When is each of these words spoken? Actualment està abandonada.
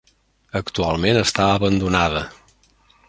Actualment 0.59 1.19
està 1.21 1.45
abandonada. 1.57 2.25